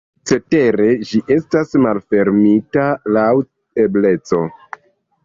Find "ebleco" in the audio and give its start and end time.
3.85-4.41